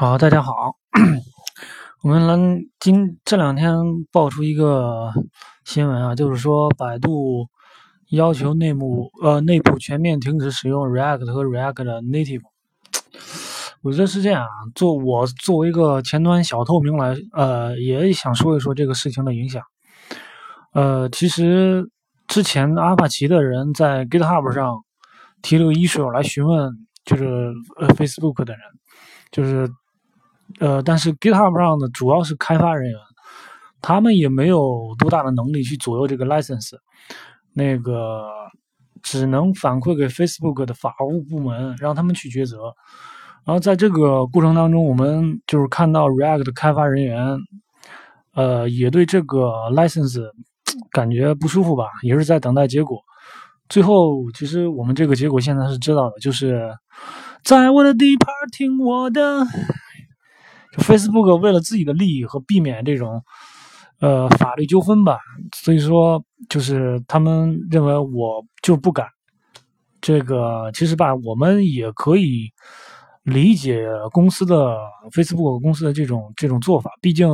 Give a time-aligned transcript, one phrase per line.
[0.00, 0.76] 好，大家好，
[2.02, 3.70] 我们来今这两天
[4.10, 5.12] 爆出一个
[5.66, 7.48] 新闻啊，就是说百度
[8.08, 12.40] 要求内部呃内部全面停止使用 React 和 React Native。
[13.82, 19.62] 我觉得是这样啊，做我作为一个前端小透明来，呃，也想说一说这个事情的影响。
[20.72, 21.90] 呃，其实
[22.26, 24.82] 之前阿帕奇的人在 GitHub 上
[25.42, 26.72] 提了个 issue 来询问，
[27.04, 28.62] 就是呃 Facebook 的人，
[29.30, 29.68] 就是
[30.60, 32.98] 呃，但是 GitHub 上的主要是开发人员，
[33.80, 36.76] 他们也没有多大的能力去左右这个 license，
[37.54, 38.28] 那个
[39.02, 42.74] 只能反馈给 Facebook 的法务部门，让他们去抉择。
[43.46, 47.38] 然后在这个过程当中，我们就是看到 React 的开发人员，
[48.34, 50.20] 呃，也对这个 license
[50.90, 53.00] 感觉不舒服吧，也是在等待结果。
[53.70, 56.70] 最后，其实我们这个结果现在是知道的，就是
[57.42, 59.46] 在我的地盘听我的。
[60.78, 63.22] Facebook 为了自己的利益和避免这种
[64.00, 65.18] 呃法律纠纷吧，
[65.54, 69.06] 所以说就是他们认为我就不敢。
[70.00, 72.50] 这个其实吧，我们也可以。
[73.24, 74.78] 理解公司的
[75.12, 77.28] Facebook 公司的这种这种做法，毕竟，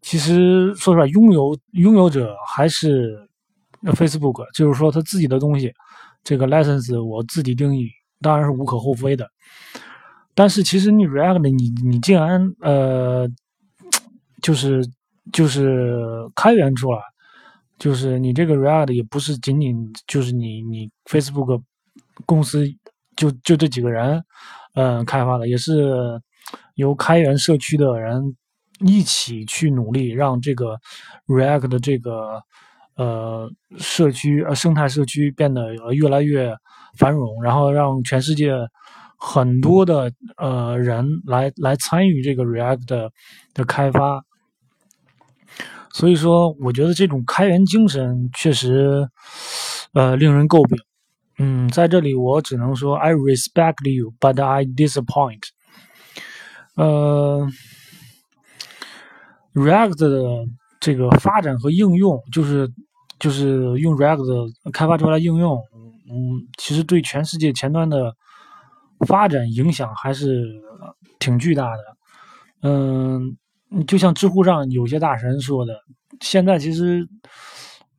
[0.00, 3.14] 其实说实话，拥有拥有者还是
[3.82, 5.70] Facebook，就是说他自己的东西，
[6.24, 7.90] 这个 license 我自己定义，
[8.22, 9.28] 当然是无可厚非的。
[10.34, 13.28] 但是其实你 React 你你竟然呃，
[14.42, 14.84] 就是
[15.32, 16.98] 就是开源出来，
[17.78, 21.62] 就是你这个 React 也不是仅仅就是你你 Facebook
[22.26, 22.66] 公司。
[23.14, 24.24] 就就这几个人，
[24.74, 26.18] 嗯，开发的也是
[26.76, 28.34] 由开源社区的人
[28.80, 30.78] 一起去努力，让这个
[31.26, 32.42] React 的这个
[32.96, 36.56] 呃社区呃生态社区变得越来越
[36.96, 38.54] 繁荣，然后让全世界
[39.24, 43.10] 很多的呃人来来参与这个 React 的
[43.54, 44.24] 的开发。
[45.92, 49.08] 所以说，我觉得这种开源精神确实
[49.92, 50.76] 呃令人诟病。
[51.38, 55.42] 嗯，在这里我只能说，I respect you, but I disappoint。
[56.74, 57.46] 呃
[59.54, 60.46] ，React 的
[60.80, 62.68] 这个发展和应用，就是
[63.20, 65.56] 就是用 React 开发出来应用，
[66.10, 68.12] 嗯，其实对全世界前端的
[69.06, 70.44] 发展影响还是
[71.18, 71.82] 挺巨大的。
[72.62, 73.36] 嗯，
[73.86, 75.74] 就像知乎上有些大神说的，
[76.20, 77.08] 现在其实。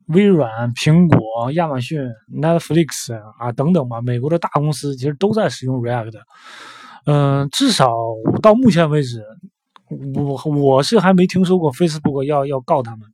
[0.08, 1.98] 微软、苹果、亚马逊、
[2.30, 6.12] Netflix 啊等等吧，美国的大公司其实都在使用 React。
[7.06, 7.90] 嗯，至少
[8.42, 9.24] 到目前为止，
[10.14, 13.08] 我我是还没听说过 Facebook 要要告他们，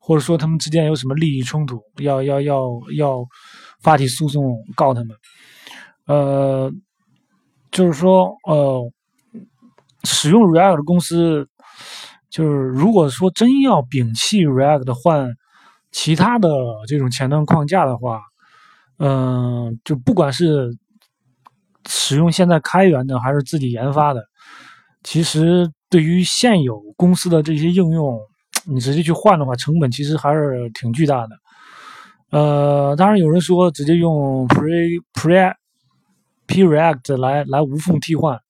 [0.00, 3.24] 或者说他们之间有什么利益冲突，要要要要
[3.80, 5.16] 发起诉讼告他们。
[6.06, 6.68] 呃，
[7.70, 8.92] 就是说，呃，
[10.04, 11.48] 使用 React 的公司，
[12.30, 15.34] 就是如果说真要摒弃 React 换。
[15.90, 16.50] 其他的
[16.86, 18.20] 这种前端框架的话，
[18.98, 20.76] 嗯，就不管是
[21.88, 24.22] 使用现在开源的还是自己研发的，
[25.02, 28.20] 其实对于现有公司的这些应用，
[28.66, 31.36] 你直接去换的话，成本其实还是挺巨大的。
[32.32, 35.54] 呃，当然有人说直接用 Pre Pre
[36.48, 38.40] P React 来来无缝替换，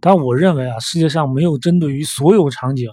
[0.00, 2.90] 但我认为啊，世界上没有针对于所有场景。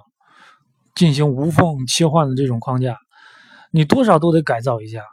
[0.96, 2.98] 进行无缝切换的这种框架，
[3.70, 5.04] 你多少都得改造一下。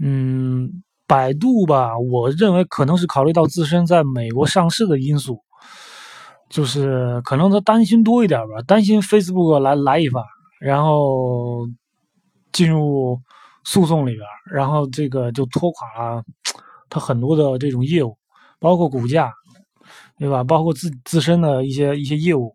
[0.00, 5.40] 嗯，百度吧，我认为可能是考虑到自身在美国上市的因素，
[6.50, 10.24] 就是可能他担心多一点吧，担心 Facebook 来来一发，
[10.58, 11.68] 然后
[12.50, 13.20] 进入
[13.62, 16.24] 诉讼里边，然后这个就拖垮了
[16.88, 18.16] 他很多的这种业务，
[18.58, 19.30] 包括股价，
[20.18, 20.42] 对吧？
[20.44, 22.54] 包括自自身的一些一些业务。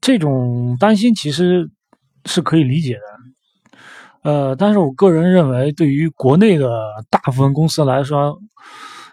[0.00, 1.70] 这种担心其实
[2.24, 2.94] 是可以理解
[4.22, 6.68] 的，呃，但是我个人认为，对于国内的
[7.08, 8.36] 大部分公司来说，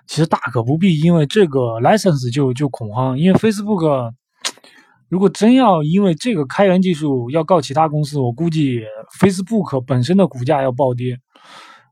[0.07, 3.19] 其实大可不必因为这个 license 就就恐慌。
[3.19, 4.11] 因为 Facebook
[5.09, 8.81] 如果真要因为这个开源技术要告其他公司，我估计
[9.19, 11.19] Facebook 本身的股价要暴跌，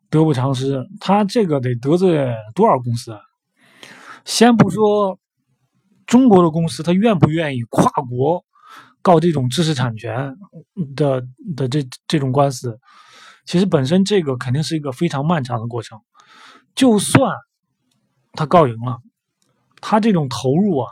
[0.09, 0.87] 得不偿失。
[0.99, 3.19] 他这个得得罪多少公司啊？
[4.25, 5.19] 先不说
[6.05, 8.43] 中国的公司，他愿不愿意跨国？
[9.03, 10.35] 告这种知识产权
[10.93, 11.23] 的
[11.55, 12.77] 的这这种官司，
[13.45, 16.01] 其实本身这个肯定是一个非常漫长的过程。
[16.75, 17.31] 就算
[18.33, 18.99] 他告赢了，
[19.79, 20.91] 他这种投入啊，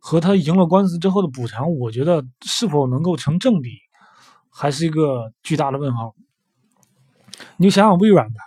[0.00, 3.70] 和他赢了官司之后的补偿，我觉得是否能够成正比，
[4.50, 6.16] 还是一个巨大的问号。
[7.56, 8.40] 你就想想微软吧，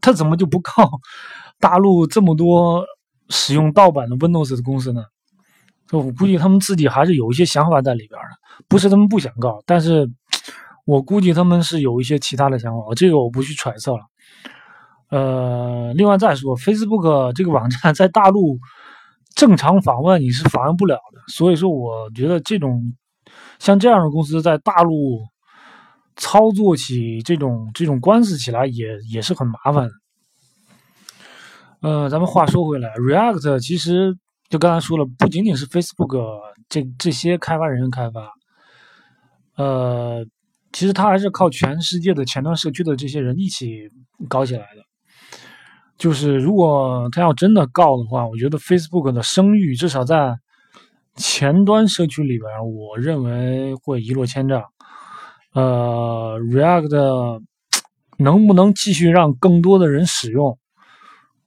[0.00, 0.88] 他怎么就不靠
[1.58, 2.84] 大陆这么多
[3.28, 5.02] 使用盗版的 Windows 的公司呢？
[5.90, 10.06] 我估计他们自己还是有一些想法在里边的，不是他们不想告，但是
[10.84, 14.00] 我估计他们是有一些其他的想法，这个我不去揣测了。
[15.10, 18.58] 呃，另外再说，Facebook 这个网站在大陆
[19.34, 22.92] 正常访问你是访问不了的，所以说我觉得这种
[23.58, 25.22] 像这样的公司在大陆
[26.18, 29.94] 操作起这种这种官司起来也也是很麻烦的。
[31.80, 34.14] 呃，咱们话说回来，React 其实
[34.48, 36.18] 就刚才说了，不仅仅是 Facebook
[36.68, 38.32] 这这些开发人员开发，
[39.56, 40.26] 呃，
[40.72, 43.88] 其实它还是靠全世界的前端社区的这些人一起
[44.28, 44.82] 搞起来的。
[45.96, 50.36] 就是如果他要真的告的话，我觉得 Facebook 的声誉至少在
[51.16, 54.62] 前端社区里边，我认为会一落千丈。
[55.52, 57.42] 呃，React
[58.18, 60.58] 能不能继续让更多的人使用，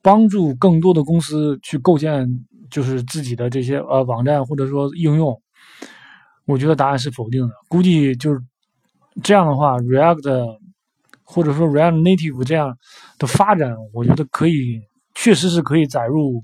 [0.02, 2.28] 帮助更多的公司去构建
[2.70, 5.40] 就是自己的这些呃网站或者说应用？
[6.46, 7.54] 我觉得答案是否定的。
[7.68, 8.40] 估计就是
[9.22, 10.58] 这样的话，React。
[11.24, 12.76] 或者说 React Native 这样
[13.16, 14.82] 的发展，我觉得可以，
[15.14, 16.42] 确实是可以载入，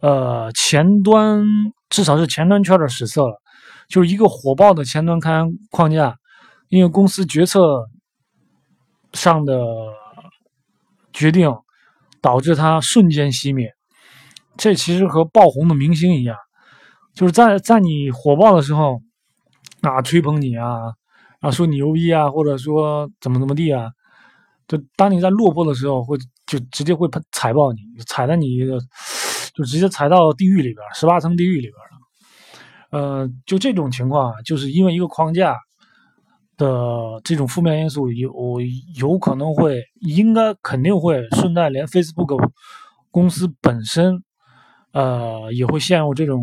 [0.00, 1.44] 呃，前端
[1.88, 3.40] 至少是前端圈的史册了。
[3.88, 6.16] 就是一个火爆的前端开框架，
[6.68, 7.86] 因为公司决策
[9.12, 9.64] 上的
[11.12, 11.50] 决定，
[12.20, 13.72] 导致它瞬间熄灭。
[14.56, 16.36] 这其实和爆红的明星一样，
[17.14, 19.00] 就是在在你火爆的时候，
[19.82, 20.92] 啊，吹捧你啊。
[21.40, 23.90] 啊，说你牛逼啊，或者说怎么怎么地啊，
[24.66, 26.16] 就当你在落魄的时候，会
[26.46, 28.78] 就直接会踩爆你，踩在你的，
[29.54, 31.95] 就直接踩到地狱里边，十八层地狱里边了。
[32.96, 35.54] 呃，就这种情况，就是因为一个框架
[36.56, 38.32] 的这种负面因素，有
[38.96, 42.50] 有可能会，应该肯定会顺带连 Facebook
[43.10, 44.22] 公司本身，
[44.92, 46.42] 呃，也会陷入这种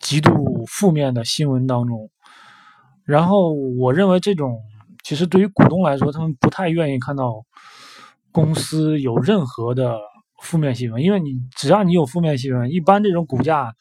[0.00, 2.10] 极度负面的新闻当中。
[3.04, 4.58] 然后我认为这种
[5.04, 7.44] 其实对于股东来说，他们不太愿意看到
[8.32, 9.96] 公司有任何的
[10.42, 13.72] 负面新闻，因为你只要你有负面新闻，一般这种股价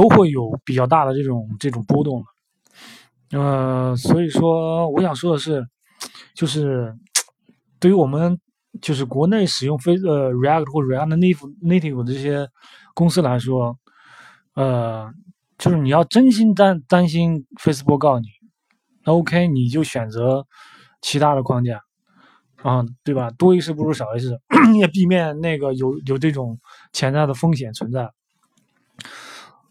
[0.00, 3.38] 都会有比较大的这种这种波动的。
[3.38, 5.66] 呃，所以说我想说的是，
[6.34, 6.94] 就是
[7.78, 8.38] 对于我们
[8.80, 12.48] 就是国内使用非呃 React 或 React Native Native 的这些
[12.94, 13.76] 公司来说，
[14.54, 15.12] 呃。
[15.60, 18.28] 就是你要真心担担心 Facebook 告你，
[19.04, 20.46] 那 OK，你就选择
[21.02, 21.82] 其他的框架
[22.62, 23.30] 啊，对吧？
[23.32, 24.40] 多一事不如少一事，
[24.74, 26.58] 也避免那个有有这种
[26.94, 28.10] 潜在的风险存在。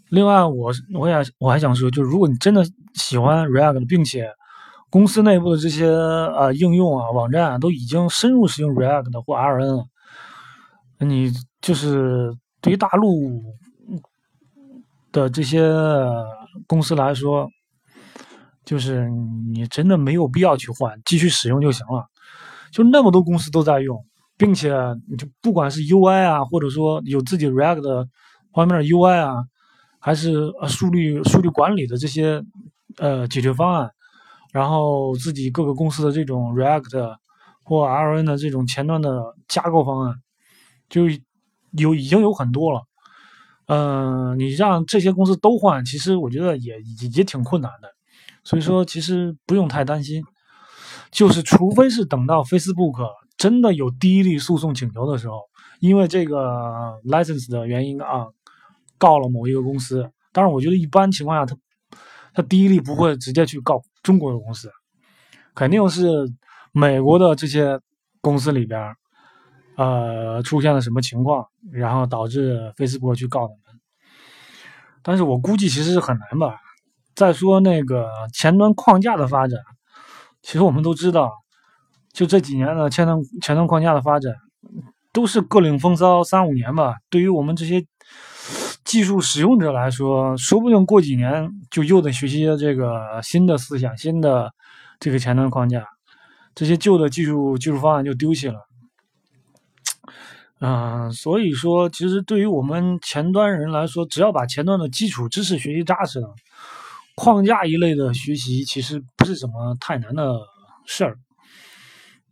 [0.10, 4.30] 另外，我我也我还想说，就是如果你真的喜欢 React，并且
[4.90, 9.86] 公司内部的这些呃应用啊、网站啊都已经深入使用 React 或 RN 了，
[11.00, 13.44] 你就是对于大陆。
[15.12, 15.68] 的这些
[16.68, 17.50] 公司来说，
[18.64, 19.10] 就是
[19.52, 22.06] 你真的没有必要去换，继续使用就行了。
[22.72, 24.06] 就那么多公司都在用，
[24.38, 24.70] 并且
[25.18, 28.06] 就不管是 UI 啊，或者说有自己 React
[28.54, 29.44] 方面的 UI 啊，
[30.00, 32.44] 还是呃数据数据管理的这些
[32.98, 33.92] 呃解决方案，
[34.52, 37.18] 然后自己各个公司的这种 React
[37.64, 40.16] 或 RN 的这种前端的架构方案，
[40.90, 41.04] 就
[41.72, 42.82] 有已经有很多了。
[43.68, 46.82] 嗯，你让这些公司都换，其实我觉得也
[47.14, 47.90] 也挺困难的，
[48.44, 50.24] 所以说其实不用太担心，
[51.12, 55.42] 就是除非是等到 Facebook 真的有第一例诉讼请求的时候，
[55.80, 58.26] 因为这个 license 的原因啊，
[59.00, 61.58] 告了某一个公司，当然我觉得一般情况下他
[62.36, 64.70] 他第一例不会直接去告中国的公司，
[65.56, 66.32] 肯定是
[66.72, 67.80] 美国的这些
[68.22, 68.94] 公司里边。
[69.76, 73.80] 呃，出现了什么情况，然后导致 Facebook 去告他们？
[75.02, 76.58] 但是我估计其实是很难吧。
[77.16, 79.58] 再说那个前端框架的发展，
[80.42, 81.32] 其实我们都知道，
[82.12, 84.34] 就这几年的前端前端框架的发展，
[85.14, 86.96] 都是各领风骚三五年吧。
[87.10, 87.82] 对于我们这些
[88.90, 94.52] 技术使用者来说，说不定过几年就又得学习这个新的思想、新的
[95.00, 95.86] 这个前端框架，
[96.56, 98.56] 这些旧的技术技术方案就丢弃了。
[100.60, 106.34] 嗯，所以说，其实对于我们前端人来说，只要把前端的基础知识学习扎实了，
[107.16, 110.34] 框架一类的学习其实不是什么太难的
[110.88, 111.16] 事儿。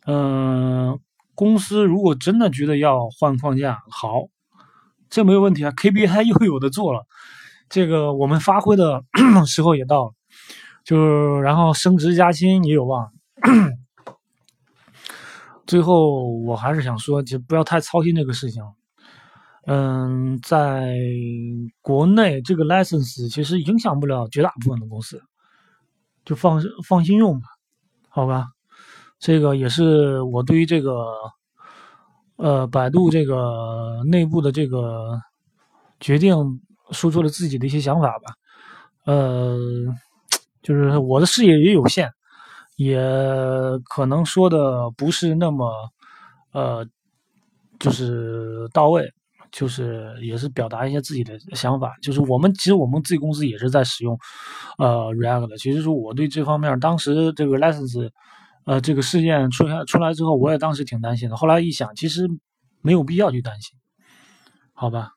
[0.08, 0.98] 嗯，
[1.36, 4.24] 公司如果真的觉得要换框架，好，
[5.10, 7.06] 这没有问题啊，KBI 又有的做了，
[7.70, 9.04] 这个我们发挥的
[9.48, 10.14] 时候也到了，
[10.84, 13.12] 就是然后升职加薪也有望。
[15.66, 18.64] 最后，我还是想说，就不要太操心这个事情。
[19.66, 20.98] 嗯，在
[21.82, 25.22] 国内这个 license 其实影响不了绝大部分的公司，
[26.24, 27.48] 就放放心用吧，
[28.08, 28.48] 好吧。
[29.20, 31.08] 这个也是我对于这个，
[32.38, 35.20] 呃，百度这个内部的这个
[36.00, 36.36] 决定
[36.92, 38.34] 说出了自己的一些想法吧。
[39.06, 39.58] 呃，
[40.64, 42.10] 就是我的视野也有限，
[42.76, 43.00] 也
[43.90, 45.72] 可能说的不是那么，
[46.54, 46.86] 呃，
[47.80, 49.12] 就是到位。
[49.50, 54.16] 就是也是表达一些自己的想法，就是我们其实我们自己公司也是在使用，
[54.78, 55.58] 呃，React 的。
[55.58, 58.10] 其实说我对这方面，当时这个 license，
[58.68, 61.38] 呃，这个事件出现出来之后，我也当时挺担心的。
[61.38, 62.28] 后来一想，其实
[62.82, 63.78] 没有必要去担心，
[64.74, 65.17] 好吧。